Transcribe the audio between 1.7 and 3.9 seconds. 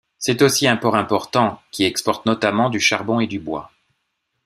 exporte notamment du charbon et du bois.